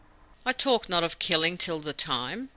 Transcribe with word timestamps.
"I 0.47 0.51
talk 0.51 0.89
not 0.89 1.03
of 1.03 1.19
killing 1.19 1.59
till 1.59 1.79
the 1.79 1.93
time. 1.93 2.49